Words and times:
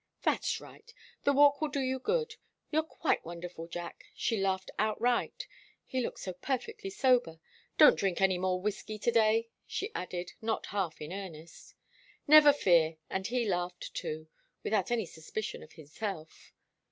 "That's 0.23 0.59
right. 0.59 0.91
The 1.25 1.31
walk 1.31 1.61
will 1.61 1.67
do 1.67 1.79
you 1.79 1.99
good. 1.99 2.35
You're 2.71 2.81
quite 2.81 3.23
wonderful, 3.23 3.67
Jack!" 3.67 4.03
She 4.15 4.35
laughed 4.41 4.71
outright 4.79 5.45
he 5.85 6.01
looked 6.01 6.19
so 6.21 6.33
perfectly 6.33 6.89
sober. 6.89 7.39
"Don't 7.77 7.99
drink 7.99 8.19
any 8.19 8.39
more 8.39 8.59
whiskey 8.59 8.97
to 8.97 9.11
day!" 9.11 9.51
she 9.67 9.91
added, 9.93 10.33
not 10.41 10.65
half 10.65 10.99
in 11.03 11.13
earnest. 11.13 11.75
"Never 12.25 12.51
fear!" 12.51 12.97
And 13.11 13.27
he 13.27 13.45
laughed 13.47 13.93
too, 13.93 14.27
without 14.63 14.89
any 14.89 15.05
suspicion 15.05 15.61
of 15.61 15.73
himself. 15.73 16.51